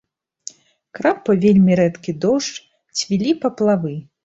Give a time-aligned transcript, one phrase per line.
[0.99, 2.53] Крапаў вельмі рэдкі дождж,
[3.03, 3.97] цвілі паплавы.